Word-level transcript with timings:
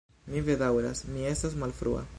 Mi 0.35 0.41
bedaŭras, 0.47 1.05
mi 1.11 1.29
estas 1.35 1.61
malfrua. 1.65 2.05